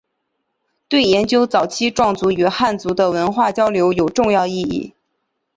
[0.87, 4.95] 对研究早期壮族与汉族的文化交流有重要意义。